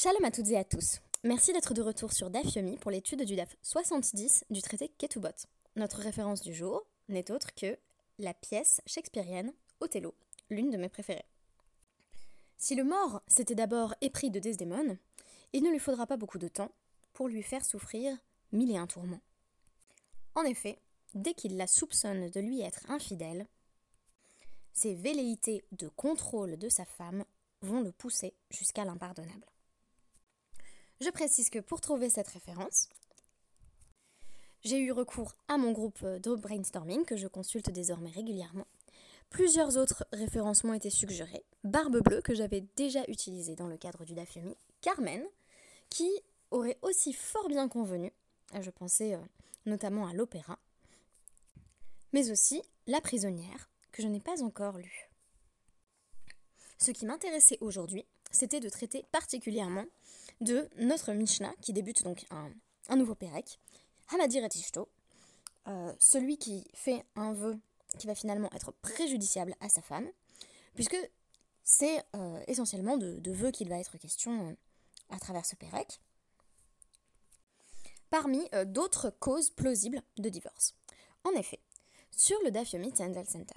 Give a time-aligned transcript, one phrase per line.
[0.00, 1.00] Shalom à toutes et à tous.
[1.24, 5.48] Merci d'être de retour sur DAF Yomi pour l'étude du DAF 70 du traité Ketubot.
[5.74, 7.76] Notre référence du jour n'est autre que
[8.20, 10.14] la pièce shakespearienne Othello,
[10.50, 11.24] l'une de mes préférées.
[12.58, 14.98] Si le mort s'était d'abord épris de Desdémone,
[15.52, 16.70] il ne lui faudra pas beaucoup de temps
[17.12, 18.16] pour lui faire souffrir
[18.52, 19.22] mille et un tourments.
[20.36, 20.78] En effet,
[21.16, 23.48] dès qu'il la soupçonne de lui être infidèle,
[24.72, 27.24] ses velléités de contrôle de sa femme
[27.62, 29.46] vont le pousser jusqu'à l'impardonnable.
[31.00, 32.88] Je précise que pour trouver cette référence,
[34.64, 38.66] j'ai eu recours à mon groupe de brainstorming que je consulte désormais régulièrement.
[39.30, 41.44] Plusieurs autres références m'ont été suggérées.
[41.62, 44.56] Barbe Bleue, que j'avais déjà utilisé dans le cadre du Dafyomi.
[44.80, 45.22] Carmen,
[45.90, 46.10] qui
[46.50, 48.12] aurait aussi fort bien convenu.
[48.60, 49.20] Je pensais euh,
[49.66, 50.58] notamment à l'opéra.
[52.12, 55.10] Mais aussi La prisonnière, que je n'ai pas encore lue.
[56.78, 59.84] Ce qui m'intéressait aujourd'hui, c'était de traiter particulièrement
[60.40, 63.58] de notre Mishnah, qui débute donc un, nouveau Pérec,
[64.12, 64.48] Hamadir et
[65.66, 67.58] euh, celui qui fait un vœu
[67.98, 70.08] qui va finalement être préjudiciable à sa femme,
[70.74, 70.96] puisque
[71.64, 74.54] c'est euh, essentiellement de, de vœux qu'il va être question euh,
[75.10, 76.00] à travers ce Pérec,
[78.10, 80.74] parmi d'autres causes plausibles de divorce.
[81.24, 81.60] En effet,
[82.10, 83.54] sur le Dafyomi Tendel Center,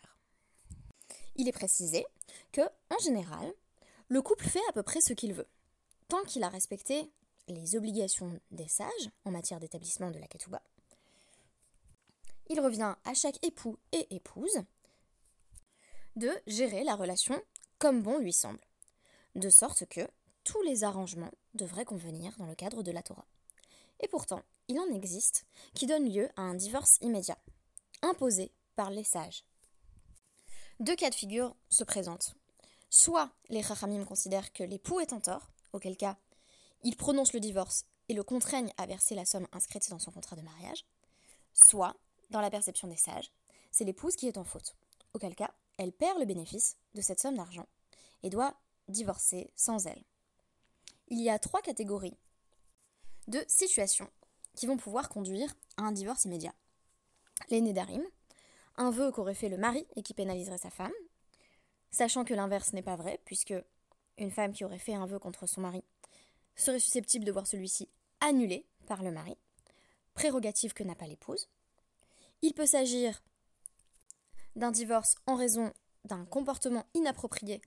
[1.36, 2.06] il est précisé
[2.52, 3.54] que, en général,
[4.10, 5.48] le couple fait à peu près ce qu'il veut
[6.12, 7.10] tant qu'il a respecté
[7.48, 10.62] les obligations des sages en matière d'établissement de la ketouba,
[12.50, 14.62] il revient à chaque époux et épouse
[16.18, 17.42] de gérer la relation
[17.80, 18.60] comme bon lui semble,
[19.36, 20.02] de sorte que
[20.44, 23.26] tous les arrangements devraient convenir dans le cadre de la Torah.
[24.02, 25.46] Et pourtant, il en existe
[25.76, 27.38] qui donnent lieu à un divorce immédiat,
[28.02, 29.46] imposé par les sages.
[30.82, 32.36] Deux cas de figure se présentent.
[32.90, 36.18] Soit les Chachamim considèrent que l'époux est en tort, auquel cas
[36.84, 40.36] il prononce le divorce et le contraigne à verser la somme inscrite dans son contrat
[40.36, 40.86] de mariage,
[41.54, 41.96] soit,
[42.30, 43.32] dans la perception des sages,
[43.72, 44.76] c'est l'épouse qui est en faute,
[45.14, 47.68] auquel cas elle perd le bénéfice de cette somme d'argent
[48.24, 48.56] et doit
[48.88, 50.04] divorcer sans elle.
[51.08, 52.18] Il y a trois catégories
[53.28, 54.10] de situations
[54.56, 56.54] qui vont pouvoir conduire à un divorce immédiat.
[57.50, 58.04] Les Nédarim,
[58.78, 60.92] un vœu qu'aurait fait le mari et qui pénaliserait sa femme,
[61.90, 63.54] sachant que l'inverse n'est pas vrai, puisque
[64.22, 65.84] une femme qui aurait fait un vœu contre son mari
[66.56, 67.90] serait susceptible de voir celui-ci
[68.20, 69.36] annulé par le mari,
[70.14, 71.50] prérogative que n'a pas l'épouse.
[72.42, 73.24] Il peut s'agir
[74.56, 75.74] d'un divorce en raison
[76.06, 77.62] d'un comportement inapproprié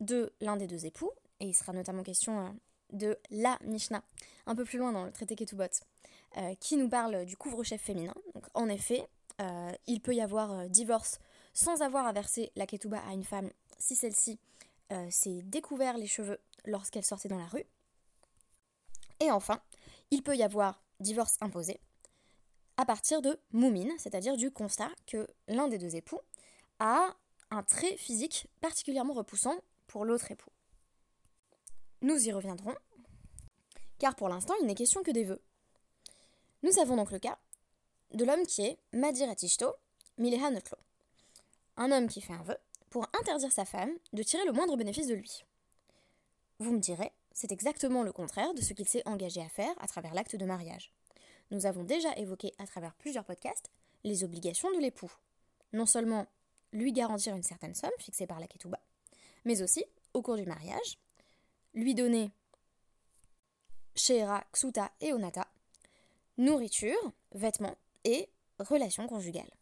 [0.00, 2.50] de l'un des deux époux, et il sera notamment question euh,
[2.92, 4.02] de la Mishnah,
[4.46, 5.64] un peu plus loin dans le traité Ketubot,
[6.36, 8.14] euh, qui nous parle du couvre-chef féminin.
[8.34, 9.08] Donc, en effet,
[9.40, 11.18] euh, il peut y avoir divorce
[11.54, 14.38] sans avoir à verser la Ketuba à une femme si celle-ci
[14.92, 17.64] euh, s'est découvert les cheveux lorsqu'elle sortait dans la rue.
[19.20, 19.60] Et enfin,
[20.10, 21.80] il peut y avoir divorce imposé
[22.76, 26.20] à partir de moumine, c'est-à-dire du constat que l'un des deux époux
[26.78, 27.16] a
[27.50, 30.50] un trait physique particulièrement repoussant pour l'autre époux.
[32.02, 32.74] Nous y reviendrons,
[33.98, 35.42] car pour l'instant il n'est question que des vœux.
[36.62, 37.38] Nous avons donc le cas
[38.12, 39.74] de l'homme qui est Madir Atishto.
[41.78, 42.56] Un homme qui fait un vœu
[42.96, 45.44] pour interdire sa femme de tirer le moindre bénéfice de lui.
[46.60, 49.86] Vous me direz, c'est exactement le contraire de ce qu'il s'est engagé à faire à
[49.86, 50.94] travers l'acte de mariage.
[51.50, 53.70] Nous avons déjà évoqué à travers plusieurs podcasts
[54.02, 55.12] les obligations de l'époux.
[55.74, 56.26] Non seulement
[56.72, 58.80] lui garantir une certaine somme fixée par la ketouba,
[59.44, 59.84] mais aussi,
[60.14, 60.98] au cours du mariage,
[61.74, 62.30] lui donner
[63.94, 65.46] Sheera, Ksuta et Onata,
[66.38, 69.52] nourriture, vêtements et relations conjugales.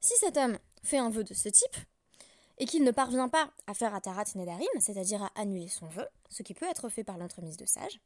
[0.00, 1.76] Si cet homme fait un vœu de ce type,
[2.60, 6.42] et qu'il ne parvient pas à faire Atarat Nedarim, c'est-à-dire à annuler son vœu, ce
[6.42, 7.98] qui peut être fait par l'entremise de sages,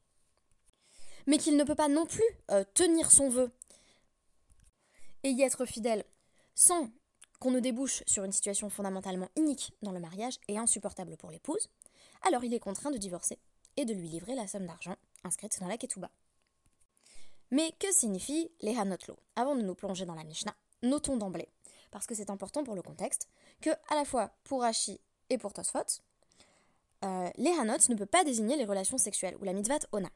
[1.26, 2.22] mais qu'il ne peut pas non plus
[2.52, 3.50] euh, tenir son vœu
[5.24, 6.04] et y être fidèle
[6.54, 6.88] sans
[7.40, 11.68] qu'on ne débouche sur une situation fondamentalement inique dans le mariage et insupportable pour l'épouse,
[12.22, 13.38] alors il est contraint de divorcer
[13.76, 16.10] et de lui livrer la somme d'argent inscrite dans la Ketouba.
[17.50, 19.16] Mais que signifie les Hanotlo?
[19.34, 21.48] Avant de nous plonger dans la Mishnah, notons d'emblée
[21.94, 23.28] parce que c'est important pour le contexte,
[23.60, 25.00] que à la fois pour Rashi
[25.30, 25.78] et pour Tosfot,
[27.04, 30.10] euh, les Hanot ne peut pas désigner les relations sexuelles ou la mitzvah ona.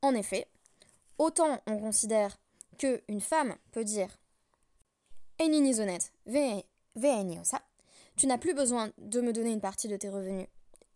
[0.00, 0.46] En effet,
[1.18, 2.38] autant on considère
[2.78, 4.16] qu'une femme peut dire
[7.40, 7.60] osa,
[8.14, 10.46] tu n'as plus besoin de me donner une partie de tes revenus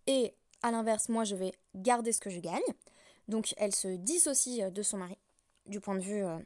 [0.07, 2.61] et à l'inverse, moi je vais garder ce que je gagne.
[3.27, 5.19] Donc elle se dissocie de son mari
[5.67, 6.39] du point de vue euh,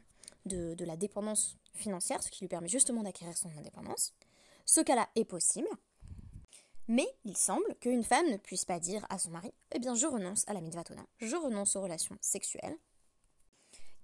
[0.45, 4.13] de la dépendance financière, ce qui lui permet justement d'acquérir son indépendance.
[4.65, 5.69] Ce cas-là est possible,
[6.89, 10.07] Mais il semble qu'une femme ne puisse pas dire à son mari Eh bien, je
[10.07, 12.77] renonce à la mitvatona, je renonce aux relations sexuelles.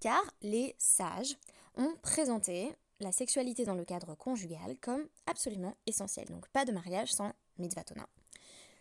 [0.02, 1.38] Car les sages
[1.76, 6.28] ont présenté la sexualité dans le cadre conjugal comme absolument essentielle.
[6.28, 8.08] Donc, pas de mariage sans mitvatona.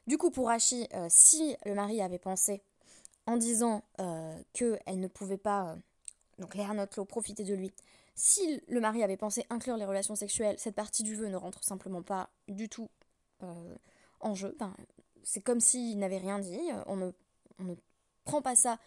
[0.07, 2.63] Du coup, pour Rachi, euh, si le mari avait pensé
[3.27, 5.77] en disant euh, qu'elle ne pouvait pas, euh,
[6.39, 7.73] donc Notlo, profiter de lui,
[8.25, 11.65] si le mari avait pensé inclure les relations sexuelles, cette partie du vœu ne rentre
[11.65, 12.89] simplement pas du tout
[14.21, 14.57] en jeu.
[15.25, 16.61] c'est comme s'il n'avait rien dit.
[16.87, 17.11] On ne,
[17.59, 17.75] on ne,
[18.25, 18.79] prend pas ça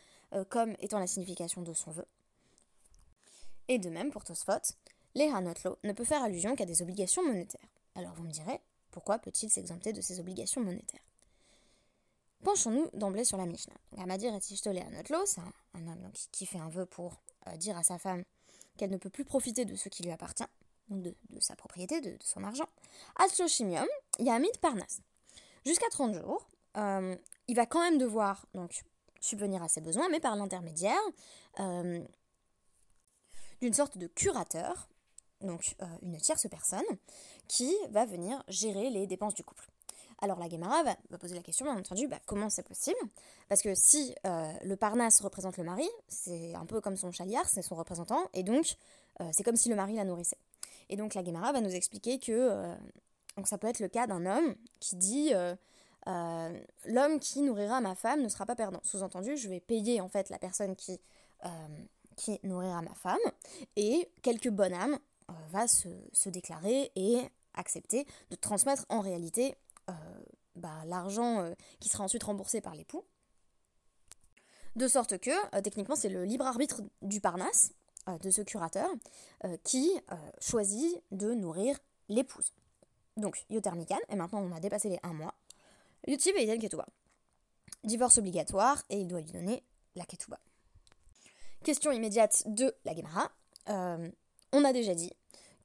[0.47, 2.05] comme étant la signification de son vœu.
[3.67, 4.73] Et de même pour Tosfot,
[5.15, 7.67] Léa Notlo ne peut faire allusion qu'à des obligations monétaires.
[7.95, 11.03] Alors vous me direz, pourquoi peut-il s'exempter de ses obligations monétaires?
[12.45, 13.75] Penchons-nous d'emblée sur la Mishnah.
[13.97, 17.83] Amadir et à Anotlo, c'est un, homme qui fait un vœu pour euh, dire à
[17.83, 18.23] sa femme
[18.77, 20.45] qu'elle ne peut plus profiter de ce qui lui appartient,
[20.89, 22.67] donc de, sa propriété, de, son argent.
[23.17, 23.87] Asloshimium,
[24.19, 25.01] Yamid Parnas.
[25.65, 27.15] Jusqu'à 30 jours, euh,
[27.47, 28.45] il va quand même devoir
[29.19, 31.01] subvenir à ses besoins, mais par l'intermédiaire
[31.59, 32.03] euh,
[33.61, 34.89] d'une sorte de curateur
[35.41, 36.85] donc euh, une tierce personne,
[37.47, 39.67] qui va venir gérer les dépenses du couple.
[40.21, 42.97] Alors la Guémara va, poser la question, bien entendu, bah, comment c'est possible?
[43.49, 47.45] Parce que si euh, le Parnasse représente le mari, c'est un peu comme son chaliard,
[47.47, 48.75] c'est son représentant, et donc
[49.21, 50.37] euh, c'est comme si le mari la nourrissait.
[50.89, 52.75] Et donc la Guémara va nous expliquer que
[53.35, 55.33] donc ça peut être le cas d'un homme qui dit
[56.85, 58.81] l'homme qui nourrira ma femme ne sera pas perdant.
[58.83, 60.99] Sous-entendu, je vais payer en fait la personne qui
[62.43, 63.17] nourrira ma femme,
[63.75, 67.17] et quelques bonnes âmes euh, va se, déclarer et
[67.55, 69.55] accepter de transmettre en réalité euh,
[70.55, 73.03] bah, l'argent euh, qui sera ensuite remboursé par l'époux.
[74.75, 77.71] De sorte que, techniquement, c'est le libre arbitre du Parnasse,
[78.21, 78.89] de ce curateur,
[79.63, 79.89] qui
[80.41, 81.79] choisit de nourrir
[82.09, 82.51] l'épouse.
[83.15, 85.33] Donc, Yotermikan, et maintenant on a dépassé les un mois,
[86.07, 86.85] Yotiv et Ketouba.
[87.85, 89.63] Divorce obligatoire, et il doit lui donner
[89.95, 90.41] la Ketouba.
[91.63, 93.31] Question immédiate de la Gemara.
[94.51, 95.11] On a déjà dit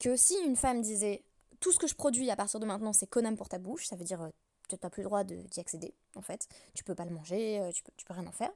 [0.01, 1.23] que si une femme disait
[1.61, 3.97] tout ce que je produis à partir de maintenant c'est konam pour ta bouche, ça
[3.97, 4.31] veut dire euh,
[4.77, 7.73] tu n'as plus le droit d'y accéder en fait, tu peux pas le manger, euh,
[7.73, 8.51] tu peux, peux rien en faire.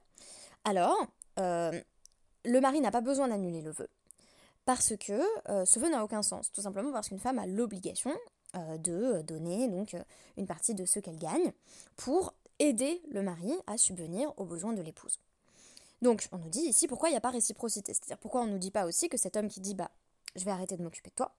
[0.63, 1.07] Alors,
[1.39, 1.79] euh,
[2.43, 3.89] le mari n'a pas besoin d'annuler le vœu
[4.65, 5.21] parce que
[5.65, 8.11] ce vœu n'a aucun sens, tout simplement parce qu'une femme a l'obligation
[8.55, 9.69] de donner
[10.37, 11.51] une partie de ce qu'elle gagne
[11.97, 15.19] pour aider le mari à subvenir aux besoins de l'épouse.
[16.01, 18.51] Donc on nous dit ici pourquoi il n'y a pas réciprocité, c'est-à-dire pourquoi on ne
[18.51, 19.91] nous dit pas aussi que cet homme qui dit bah
[20.35, 21.35] je vais arrêter de m'occuper de toi.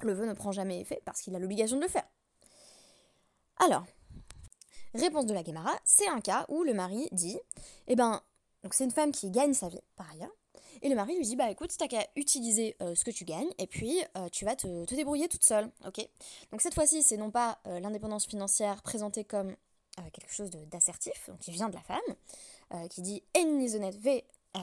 [0.00, 2.06] Le vœu ne prend jamais effet parce qu'il a l'obligation de le faire.
[3.64, 3.84] Alors,
[4.92, 7.38] réponse de la Guémara, c'est un cas où le mari dit,
[7.86, 8.20] eh ben,
[8.64, 10.34] donc c'est une femme qui gagne sa vie par ailleurs,
[10.82, 13.52] et le mari lui dit, bah écoute, t'as qu'à utiliser euh, ce que tu gagnes,
[13.58, 16.04] et puis euh, tu vas te, débrouiller toute seule, ok?
[16.50, 19.54] Donc cette fois-ci, c'est non pas euh, l'indépendance financière présentée comme
[20.12, 24.24] quelque chose d'assertif, qui vient de la femme, qui dit, en v
[24.56, 24.60] euh,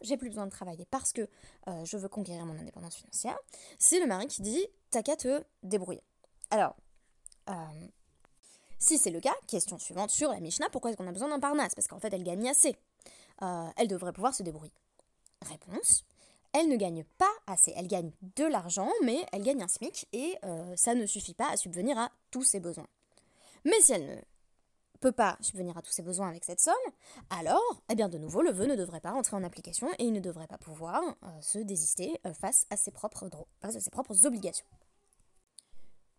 [0.00, 1.28] j'ai plus besoin de travailler parce que
[1.84, 3.38] je veux conquérir mon indépendance financière,
[3.78, 6.02] c'est le mari qui dit t'as qu'à te débrouiller.
[6.50, 6.74] Alors,
[7.48, 7.86] euh,
[8.78, 11.40] si c'est le cas, question suivante sur la Mishnah, pourquoi est-ce qu'on a besoin d'un
[11.40, 11.74] parnasse?
[11.74, 12.76] Parce qu'en fait, elle gagne assez.
[13.40, 14.72] elle devrait pouvoir se débrouiller.
[15.46, 16.04] Réponse
[16.56, 17.72] elle ne gagne pas assez.
[17.76, 20.38] Elle gagne de l'argent, mais elle gagne un SMIC et
[20.76, 22.86] ça ne suffit pas à subvenir à tous ses besoins.
[23.64, 24.20] Mais si elle ne
[25.00, 26.74] peut pas subvenir à tous ses besoins avec cette somme,
[27.30, 30.12] alors, eh bien de nouveau, le vœu ne devrait pas rentrer en application et il
[30.12, 33.28] ne devrait pas pouvoir euh, se désister euh, face, à ses propres
[33.60, 34.66] face à ses propres obligations.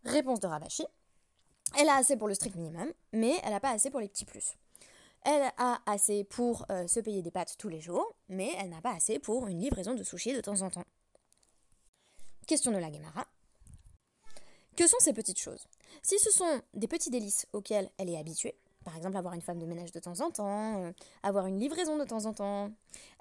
[0.03, 0.85] Réponse de Rabashi.
[1.77, 4.25] Elle a assez pour le strict minimum, mais elle n'a pas assez pour les petits
[4.25, 4.55] plus.
[5.23, 8.81] Elle a assez pour euh, se payer des pâtes tous les jours, mais elle n'a
[8.81, 10.85] pas assez pour une livraison de sushi de temps en temps.
[12.47, 13.25] Question de la Gemara.
[14.77, 15.65] Que sont ces petites choses?
[16.03, 19.57] Si ce sont des petits délices auxquels elle est habituée, par exemple, avoir une femme
[19.57, 22.71] de ménage de temps en temps, euh, avoir une livraison de temps en temps.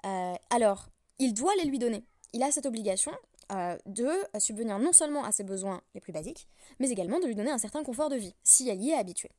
[0.05, 2.05] Euh, alors, il doit les lui donner.
[2.33, 3.11] Il a cette obligation
[3.51, 4.09] euh, de
[4.39, 6.47] subvenir non seulement à ses besoins les plus basiques,
[6.79, 9.31] mais également de lui donner un certain confort de vie, si elle y est habituée.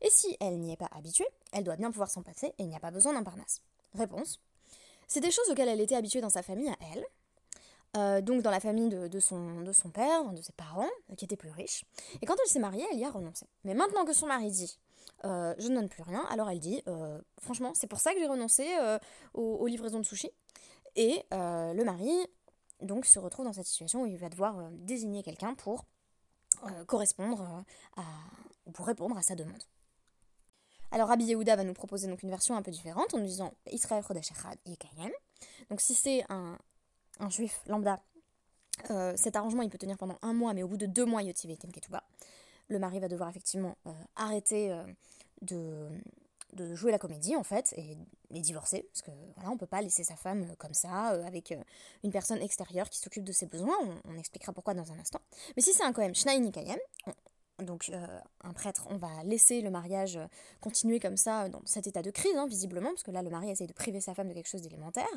[0.00, 2.68] Et si elle n'y est pas habituée, elle doit bien pouvoir s'en passer et il
[2.68, 3.62] n'y a pas besoin d'un parnasse.
[3.94, 4.40] Réponse.
[5.08, 8.60] C'est des choses auxquelles elle était habituée dans sa famille à elle, donc dans la
[8.60, 11.84] famille de, son, de son père, de ses parents, qui étaient plus riches.
[12.22, 13.46] Et quand elle s'est mariée, elle y a renoncé.
[13.64, 14.78] Mais maintenant que son mari dit
[15.24, 16.24] euh, je ne donne plus rien.
[16.30, 18.98] Alors elle dit, euh, franchement, c'est pour ça que j'ai renoncé euh,
[19.34, 20.30] aux, livraisons de sushi.
[20.96, 22.10] Et le mari,
[22.80, 25.84] donc, se retrouve dans cette situation où il va devoir désigner quelqu'un pour
[26.86, 27.64] correspondre
[27.96, 28.02] à,
[28.72, 29.62] pour répondre à sa demande.
[30.90, 33.52] Alors Rabbi Yehuda va nous proposer donc une version un peu différente en nous disant
[33.70, 34.32] Israël Chodesh
[34.64, 35.12] Yekayem.
[35.70, 36.58] Donc si c'est un,
[37.20, 38.00] un juif lambda,
[39.16, 41.56] cet arrangement il peut tenir pendant un mois, mais au bout de deux mois, Yotiv
[41.58, 42.02] Ketuba.
[42.68, 43.76] le mari va devoir effectivement
[44.16, 44.76] arrêter
[45.42, 45.88] de,
[46.54, 47.96] de jouer la comédie en fait et,
[48.30, 51.54] divorcer parce que voilà on peut pas laisser sa femme comme ça avec
[52.04, 53.76] une personne extérieure qui s'occupe de ses besoins.
[54.04, 55.20] On, expliquera pourquoi dans un instant.
[55.56, 56.78] Mais si c'est un Kohen Shnai Nikayem
[57.62, 58.06] donc euh,
[58.42, 60.26] un prêtre, on va laisser le mariage euh,
[60.60, 63.50] continuer comme ça dans cet état de crise, hein, visiblement, parce que là le mari
[63.50, 65.08] essaye de priver sa femme de quelque chose d'élémentaire.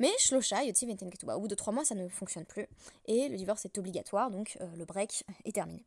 [0.00, 2.66] Mais Shlosha, Ketuba, au bout de trois mois ça ne fonctionne plus,
[3.06, 5.84] et le divorce est obligatoire, donc euh, le break est terminé.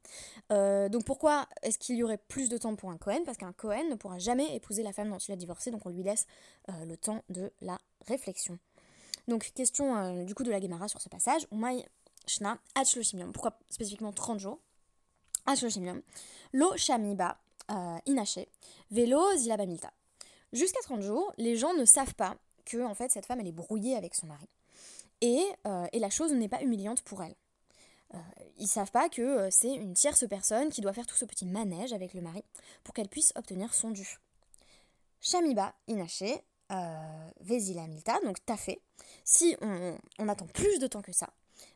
[0.50, 3.24] donc pourquoi est-ce qu'il y aurait plus de temps pour un Cohen?
[3.26, 5.90] Parce qu'un Cohen ne pourra jamais épouser la femme dont il a divorcé, donc on
[5.90, 6.26] lui laisse
[6.68, 8.58] le temps de la réflexion.
[9.28, 11.48] Donc question du coup de la Gemara sur ce passage,
[13.34, 14.60] Pourquoi spécifiquement 30 jours?
[16.54, 17.38] Lo Shamiba
[17.72, 18.48] euh, Inaché,
[18.92, 19.92] Velo Zilabamilta.
[20.54, 22.36] Jusqu'à 30 jours, les gens ne savent pas
[22.66, 24.48] que en fait cette femme est brouillée avec son mari.
[25.22, 27.36] Et, euh, et la chose n'est pas humiliante pour elle.
[28.14, 28.18] Euh,
[28.58, 31.46] ils savent pas que euh, c'est une tierce personne qui doit faire tout ce petit
[31.46, 32.44] manège avec le mari
[32.84, 34.20] pour qu'elle puisse obtenir son dû.
[35.20, 37.30] Shamiba Inaché, euh,
[38.24, 38.80] donc t'as fait.
[39.24, 41.30] Si on, on attend plus de temps que ça,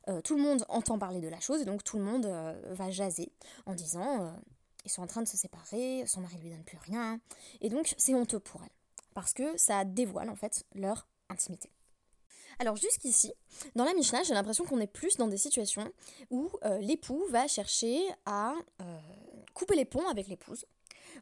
[0.08, 2.54] euh, tout le monde entend parler de la chose et donc tout le monde euh,
[2.72, 3.32] va jaser
[3.66, 4.32] en disant euh,
[4.86, 7.20] ils sont en train de se séparer, son mari lui donne plus rien.
[7.62, 8.72] Et donc c'est honteux pour elle
[9.14, 11.70] parce que ça dévoile en fait leur intimité.
[12.60, 13.34] Alors jusqu'ici,
[13.76, 15.92] dans la Mishnah, j'ai l'impression qu'on est plus dans des situations
[16.30, 18.54] où l'époux va chercher à
[19.54, 20.66] couper les ponts avec l'épouse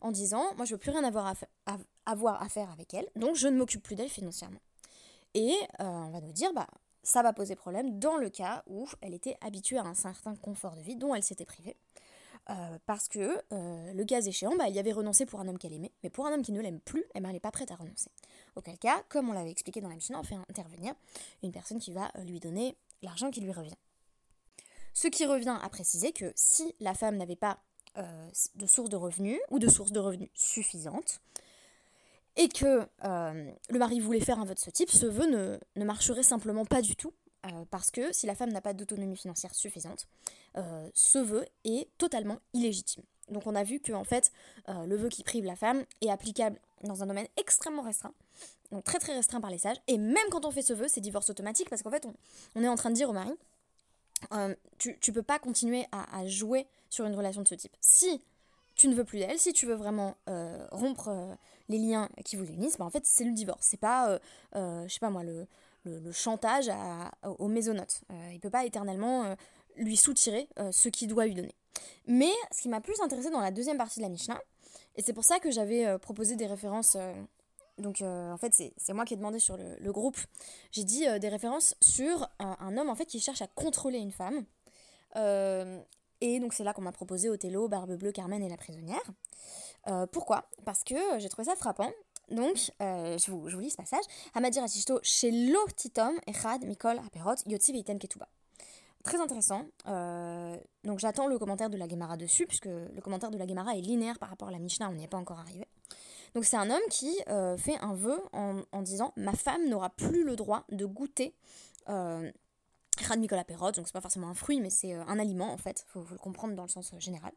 [0.02, 1.34] en disant moi je veux plus rien avoir
[1.66, 4.60] à, avoir à faire avec elle, donc je ne m'occupe plus d'elle financièrement.
[5.34, 6.68] Et on va nous dire bah
[7.10, 10.76] ça va poser problème dans le cas où elle était habituée à un certain confort
[10.76, 11.76] de vie dont elle s'était privée.
[12.52, 15.58] Euh, parce que euh, le cas échéant, bah, il y avait renoncé pour un homme
[15.58, 17.52] qu'elle aimait, mais pour un homme qui ne l'aime plus, eh ben, elle n'est pas
[17.52, 18.12] prête à renoncer.
[18.56, 20.94] Auquel cas, comme on l'avait expliqué dans la mission, on fait intervenir
[21.42, 23.78] une personne qui va euh, lui donner l'argent qui lui revient.
[24.94, 27.60] Ce qui revient à préciser que si la femme n'avait pas
[28.56, 31.22] de source de revenus ou de source de revenus suffisante,
[32.40, 35.84] et que euh, le mari voulait faire un vœu de ce type, ce vœu ne,
[35.84, 37.14] marcherait simplement pas du tout,
[37.46, 40.08] euh, parce que si la femme n'a pas d'autonomie financière suffisante,
[40.58, 43.04] euh, ce vœu est totalement illégitime.
[43.28, 44.32] Donc on a vu que en fait,
[44.68, 48.14] le vœu qui prive la femme est applicable dans un domaine extrêmement restreint,
[48.72, 51.02] donc très très restreint par les sages, et même quand on fait ce vœu, c'est
[51.02, 52.08] divorce automatique, parce qu'en fait,
[52.56, 53.34] on, est en train de dire au mari,
[54.80, 57.76] tu, tu peux pas continuer à, jouer sur une relation de ce type.
[57.82, 58.20] Si
[58.80, 60.16] tu ne veux plus d'elle, si tu veux vraiment
[60.72, 61.38] rompre
[61.70, 63.66] les liens qui vous unissent, bah en fait c'est le divorce.
[63.66, 64.20] C'est pas, euh,
[64.56, 65.48] euh, je sais pas moi, le,
[65.86, 68.02] le, chantage à, au mésonote.
[68.12, 69.36] Euh, il peut pas éternellement
[69.78, 71.56] lui soutirer ce qu'il doit lui donner.
[72.08, 74.42] Mais ce qui m'a plus intéressé dans la deuxième partie de la Mishnah,
[74.96, 76.98] et c'est pour ça que j'avais proposé des références
[77.78, 80.18] donc en fait c'est moi qui ai demandé sur le, groupe,
[80.72, 84.44] j'ai dit des références sur un, homme en fait qui cherche à contrôler une femme.
[86.22, 89.04] Et donc c'est là qu'on m'a proposé Othello, Barbe Bleue, Carmen et la prisonnière.
[89.88, 90.50] Euh, pourquoi?
[90.66, 91.92] Parce que j'ai trouvé ça frappant.
[92.30, 94.04] Donc, euh, je, vous, lis ce passage.
[94.36, 98.28] Hamadir Atishto, chez l'Otitom, Echad, Mikol, Aperot, Yotzi, Veiten, Ketuba.
[99.04, 99.66] Très intéressant.
[99.88, 103.76] Euh, donc, j'attends le commentaire de la Gemara dessus, puisque le commentaire de la Gemara
[103.76, 105.68] est linéaire par rapport à la Mishnah, on n'y est pas encore arrivé.
[106.36, 107.18] Donc, c'est un homme qui
[107.58, 111.34] fait un vœu en disant Ma femme n'aura plus le droit de goûter.
[113.12, 115.86] Euh, Mikol Aperot, donc c'est pas forcément un fruit, mais c'est un aliment en fait,
[115.88, 117.32] il faut, faut, le comprendre dans le sens général.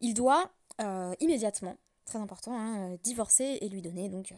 [0.00, 4.36] Il doit euh, immédiatement, très important, hein, euh, divorcer et lui donner donc euh,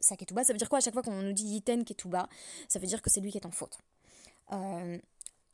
[0.00, 0.44] sa ketouba.
[0.44, 0.78] Ça veut dire quoi?
[0.78, 2.28] À chaque fois qu'on nous dit yiten ketouba
[2.68, 3.78] Ça veut dire que c'est lui qui est en faute.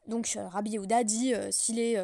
[0.07, 1.97] donc Rabbi Yehuda dit s'il est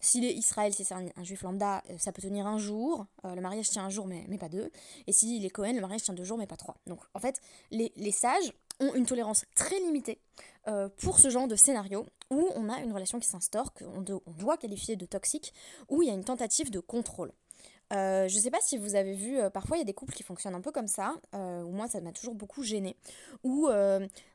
[0.00, 3.06] s'il est Israël, si c'est un, juif lambda, ça peut tenir un jour.
[3.24, 4.70] le mariage tient un jour, mais, mais pas deux.
[5.06, 6.76] Et s'il est Cohen, le mariage tient deux jours, mais pas trois.
[6.86, 10.18] Donc, en fait, les, les sages ont une tolérance très limitée
[10.98, 14.96] pour ce genre de scénario où on a une relation qui s'instaure, qu'on doit qualifier
[14.96, 15.52] de toxique,
[15.88, 17.32] où il y a une tentative de contrôle.
[17.92, 20.14] Euh, je sais pas si vous avez vu, euh, parfois il y a des couples
[20.14, 22.96] qui fonctionnent un peu comme ça, euh, ou moi ça m'a toujours beaucoup gêné,
[23.42, 23.68] où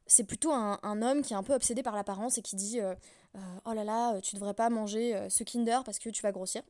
[0.06, 2.80] c'est plutôt un, homme qui est un peu obsédé par l'apparence et qui dit
[3.66, 6.62] Oh là là, tu devrais pas manger ce Kinder parce que tu vas grossir.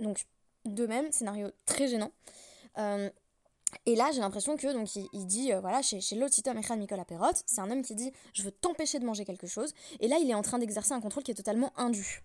[0.00, 0.26] Donc,
[0.64, 2.12] de même, scénario très gênant.
[3.86, 7.32] Et là, j'ai l'impression que donc il, dit voilà chez chez Lotito Mechan Nicolas Perrot,
[7.46, 9.74] c'est un homme qui dit je veux t'empêcher de manger quelque chose.
[10.00, 12.22] Et là, il est en train d'exercer un contrôle qui est totalement indu.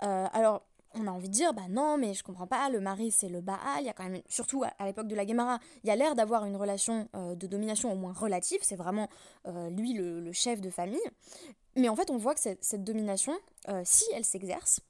[0.00, 0.62] alors
[0.94, 3.40] on a envie de dire, bah non, mais je comprends pas, le mari c'est le
[3.40, 5.96] Baal, il y a quand même, surtout à, l'époque de la Guémara, il y a
[5.96, 9.08] l'air d'avoir une relation euh, de domination au moins relative, c'est vraiment
[9.46, 11.00] euh, lui le, chef de famille.
[11.76, 13.36] Mais en fait, on voit que cette, domination,
[13.68, 14.80] euh, si elle s'exerce,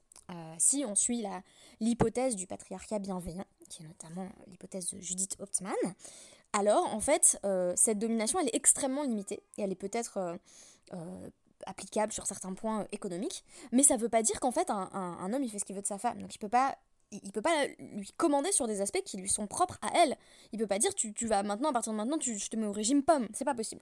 [0.59, 1.25] si on suit
[1.79, 5.73] l'hypothèse du patriarcat bienveillant, qui est notamment l'hypothèse de Judith Optman,
[6.51, 7.39] alors en fait,
[7.75, 10.39] cette domination, elle est extrêmement limitée, et elle est peut-être
[11.65, 15.43] applicable sur certains points euh, économiques, mais ça veut pas dire qu'en fait un, homme
[15.43, 16.77] il fait ce qu'il veut de sa femme, donc il peut pas
[17.11, 20.15] il peut pas lui commander sur des aspects qui lui sont propres à elle.
[20.51, 22.71] Il peut pas dire tu, vas maintenant, à partir de maintenant, je te mets au
[22.71, 23.27] régime pomme.
[23.33, 23.81] C'est pas possible.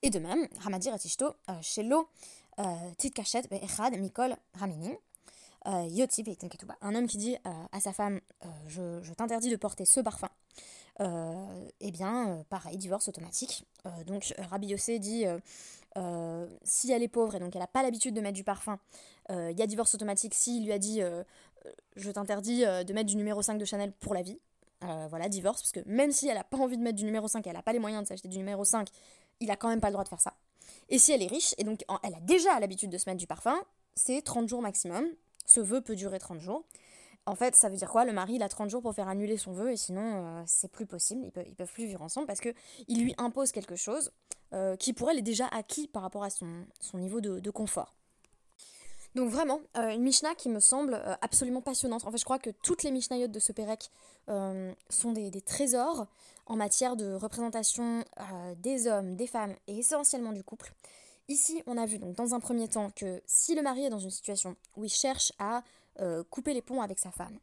[0.00, 2.08] Et de même, Ramadir Atishto, chez l'eau,
[2.96, 4.94] Tit Kachet, Echad, Mikol, Raminin,
[5.66, 8.20] un homme qui dit à sa femme
[8.66, 10.28] Je, je t'interdis de porter ce parfum.
[11.00, 13.66] eh bien, pareil, divorce automatique.
[14.06, 15.24] donc, Rabbi Yossé dit
[16.62, 18.78] si elle est pauvre et donc elle n'a pas l'habitude de mettre du parfum,
[19.30, 21.00] il y a divorce automatique s'il lui a dit
[21.96, 24.38] je t'interdis de mettre du numéro 5 de Chanel pour la vie.
[24.80, 27.46] voilà, divorce, parce que même si elle n'a pas envie de mettre du numéro 5,
[27.46, 28.88] elle n'a pas les moyens de s'acheter du numéro 5,
[29.40, 30.34] il a quand même pas le droit de faire ça.
[30.88, 33.26] Et si elle est riche, et donc elle a déjà l'habitude de se mettre du
[33.26, 33.56] parfum,
[33.94, 35.06] c'est 30 jours maximum.
[35.46, 36.64] Ce vœu peut durer 30 jours.
[37.28, 38.04] En fait, ça veut dire quoi?
[38.04, 40.70] Le mari, il a 30 jours pour faire annuler son vœu, et sinon, euh, c'est
[40.70, 41.24] plus possible.
[41.24, 42.54] Ils peuvent, peuvent plus vivre ensemble parce qu'il
[43.02, 44.12] lui impose quelque chose
[44.52, 46.46] euh, qui, pour elle, est déjà acquis par rapport à son,
[46.94, 47.96] niveau de confort.
[49.16, 52.06] Donc vraiment, euh, une Mishnah qui me semble absolument passionnante.
[52.06, 53.90] En fait, je crois que toutes les Mishnayot de ce Pérec
[54.28, 56.06] sont des, trésors
[56.46, 58.04] en matière de représentation
[58.58, 60.72] des hommes, des femmes et essentiellement du couple.
[61.28, 63.98] Ici, on a vu donc dans un premier temps que si le mari est dans
[63.98, 65.62] une situation où il cherche à
[66.30, 67.38] couper les ponts avec sa femme,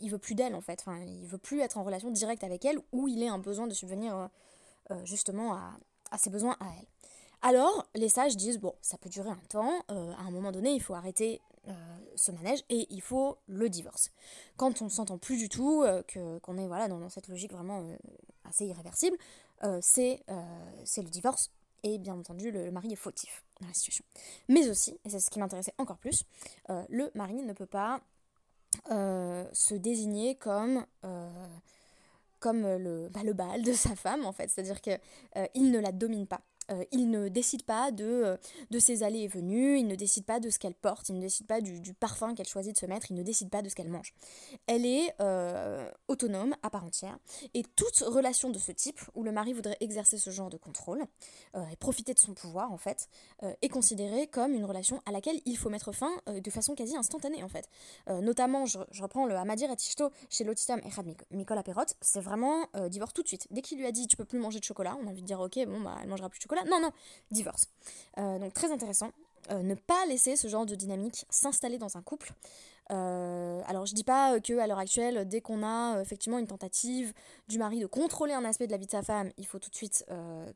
[0.00, 2.64] il veut plus d'elle en fait, enfin, il veut plus être en relation directe avec
[2.64, 4.28] elle, ou il a un besoin de subvenir
[5.04, 6.86] justement à ses besoins à elle.
[7.44, 10.72] Alors, les sages disent, bon, ça peut durer un temps, euh, à un moment donné,
[10.72, 11.72] il faut arrêter euh,
[12.14, 14.12] ce manège et il faut le divorce.
[14.56, 16.02] Quand on ne s'entend plus du tout, euh,
[16.40, 17.84] qu'on est voilà, dans, cette logique vraiment
[18.44, 19.16] assez irréversible,
[19.80, 20.24] c'est,
[20.84, 21.50] c'est le divorce
[21.82, 24.04] et bien entendu, le, mari est fautif dans la situation.
[24.48, 26.24] Mais aussi, et c'est ce qui m'intéressait encore plus,
[26.68, 28.00] le mari ne peut pas
[28.88, 30.84] se désigner comme
[32.40, 36.40] comme le, bah, de sa femme en fait, c'est-à-dire qu'il ne la domine pas.
[36.70, 38.36] Euh, il ne décide pas de, euh,
[38.70, 41.20] de ses allées et venues, il ne décide pas de ce qu'elle porte, il ne
[41.20, 43.74] décide pas du, parfum qu'elle choisit de se mettre, il ne décide pas de ce
[43.74, 44.14] qu'elle mange.
[44.66, 47.18] Elle est euh, autonome, à part entière,
[47.54, 51.04] et toute relation de ce type, où le mari voudrait exercer ce genre de contrôle,
[51.70, 53.08] et profiter de son pouvoir en fait,
[53.42, 57.42] est considérée comme une relation à laquelle il faut mettre fin de façon quasi instantanée
[57.42, 57.68] en fait.
[58.08, 63.12] notamment, je, reprends le Hamadir et Tishto chez Lotitam et Mikola Perrot, c'est vraiment divorce
[63.12, 63.46] tout de suite.
[63.50, 65.26] Dès qu'il lui a dit tu peux plus manger de chocolat, on a envie de
[65.26, 66.92] dire ok, bon bah elle mangera plus de chocolat non, non,
[67.30, 67.68] divorce.
[68.18, 69.10] Euh, donc très intéressant.
[69.50, 72.32] Euh, ne pas laisser ce genre de dynamique s'installer dans un couple.
[72.90, 77.12] Euh, alors je dis pas que à l'heure actuelle, dès qu'on a effectivement une tentative
[77.48, 79.70] du mari de contrôler un aspect de la vie de sa femme, il faut tout
[79.70, 80.04] de suite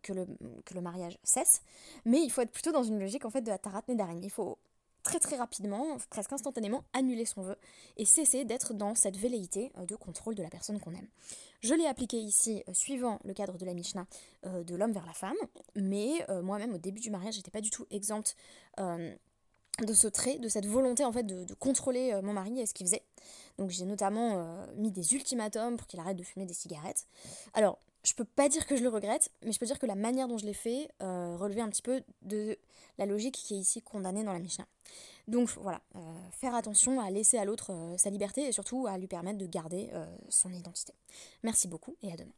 [0.02, 1.62] que, le, mariage cesse.
[2.04, 4.20] Mais il faut être plutôt dans une logique en fait de la tarat nedarim.
[4.22, 4.58] Il faut
[5.06, 7.56] très très rapidement, presque instantanément, annuler son vœu
[7.96, 11.06] et cesser d'être dans cette velléité de contrôle de la personne qu'on aime.
[11.60, 14.06] Je l'ai appliqué ici, euh, suivant le cadre de la Mishnah,
[14.46, 15.36] euh, de l'homme vers la femme,
[15.76, 18.36] mais euh, moi-même, au début du mariage, j'étais pas du tout exempte
[18.78, 22.86] de ce trait, de cette volonté en fait de, contrôler mon mari et ce qu'il
[22.86, 23.04] faisait.
[23.58, 27.06] Donc j'ai notamment mis des ultimatums pour qu'il arrête de fumer des cigarettes.
[27.52, 29.96] Alors, je peux pas dire que je le regrette, mais je peux dire que la
[29.96, 32.56] manière dont je l'ai fait relevait un petit peu de
[32.98, 34.66] la logique qui est ici condamnée dans la Mishnah.
[35.28, 35.98] Donc voilà, euh,
[36.32, 39.46] faire attention à laisser à l'autre euh, sa liberté et surtout à lui permettre de
[39.46, 40.92] garder euh, son identité.
[41.42, 42.32] Merci beaucoup et à demain.